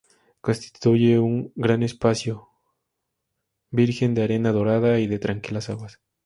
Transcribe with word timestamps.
Constituye 0.41 1.19
un 1.19 1.51
gran 1.55 1.83
espacio 1.83 2.47
virgen 3.69 4.15
de 4.15 4.23
arena 4.23 4.51
dorada 4.51 4.97
y 4.99 5.05
de 5.05 5.19
tranquilas 5.19 5.69
aguas. 5.69 6.01